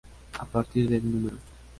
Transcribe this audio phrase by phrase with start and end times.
[0.39, 1.29] A partir del No.